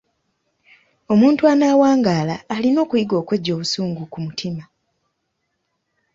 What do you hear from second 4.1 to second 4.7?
ku mutima.